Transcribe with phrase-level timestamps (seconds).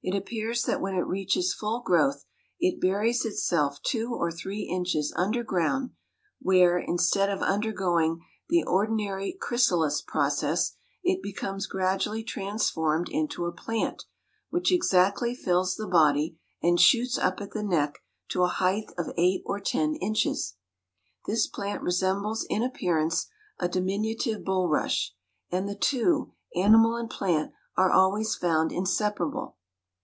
[0.00, 2.24] It appears that when it reaches full growth
[2.60, 5.90] it buries itself two or three inches under ground,
[6.40, 14.04] where, instead of undergoing the ordinary chrysalis process, it becomes gradually transformed into a plant,
[14.50, 17.98] which exactly fills the body, and shoots up at the neck
[18.28, 20.54] to a height of eight or ten inches.
[21.26, 23.26] This plant resembles in appearance
[23.58, 25.10] a diminutive bulrush;
[25.50, 29.56] and the two, animal and plant, are always found inseparable.